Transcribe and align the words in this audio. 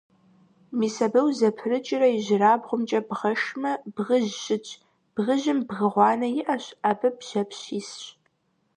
Мис 0.77 0.95
абы 1.05 1.21
узэпрыкӀрэ 1.27 2.07
ижьырабгъумкӀэ 2.15 2.99
бгъэшмэ, 3.07 3.71
бгыжь 3.95 4.33
щытщ, 4.43 4.71
бгыжьым 5.13 5.59
бгы 5.67 5.87
гъуанэ 5.93 6.27
иӀэщ, 6.39 6.65
абы 6.89 7.07
бжьэпщ 7.17 7.61
исщ. 7.79 8.01